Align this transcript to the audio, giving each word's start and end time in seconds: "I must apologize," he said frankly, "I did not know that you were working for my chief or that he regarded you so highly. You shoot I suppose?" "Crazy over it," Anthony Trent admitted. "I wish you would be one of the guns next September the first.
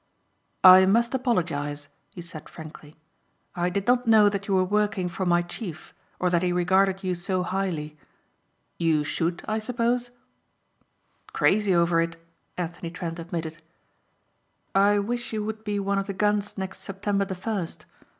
"I 0.63 0.87
must 0.87 1.13
apologize," 1.13 1.87
he 2.09 2.23
said 2.23 2.49
frankly, 2.49 2.95
"I 3.55 3.69
did 3.69 3.85
not 3.85 4.07
know 4.07 4.29
that 4.29 4.47
you 4.47 4.55
were 4.55 4.63
working 4.63 5.07
for 5.09 5.27
my 5.27 5.43
chief 5.43 5.93
or 6.19 6.31
that 6.31 6.41
he 6.41 6.51
regarded 6.51 7.03
you 7.03 7.13
so 7.13 7.43
highly. 7.43 7.99
You 8.79 9.03
shoot 9.03 9.43
I 9.47 9.59
suppose?" 9.59 10.09
"Crazy 11.33 11.75
over 11.75 12.01
it," 12.01 12.15
Anthony 12.57 12.89
Trent 12.89 13.19
admitted. 13.19 13.61
"I 14.73 14.97
wish 14.97 15.33
you 15.33 15.43
would 15.45 15.63
be 15.63 15.79
one 15.79 15.99
of 15.99 16.07
the 16.07 16.13
guns 16.13 16.57
next 16.57 16.79
September 16.79 17.23
the 17.25 17.35
first. 17.35 17.85